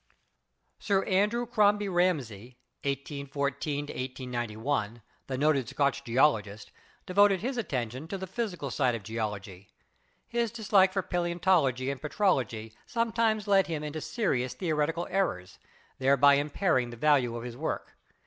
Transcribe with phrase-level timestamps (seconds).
[0.79, 6.71] Sir Andrew Crombie Ramsay (1814 1891), the noted Scotch geologist,
[7.05, 9.69] devoted his attention to the physical side of Geology.
[10.27, 15.59] His dislike for Paleontology and Petrology sometimes led him into serious theoretical errors,
[15.99, 17.95] thereby impairing the value of his work.